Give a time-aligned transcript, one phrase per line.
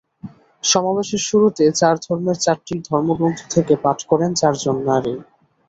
[0.63, 5.13] সমাবেশের শুরুতে চার ধর্মের চারটি ধর্মগ্রন্থ থেকে পাঠ করেন চারজন নারী।